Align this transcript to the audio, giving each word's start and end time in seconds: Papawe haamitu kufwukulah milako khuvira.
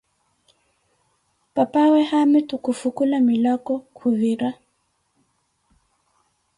Papawe 1.55 1.99
haamitu 2.09 2.55
kufwukulah 2.63 3.21
milako 3.29 3.73
khuvira. 3.97 4.49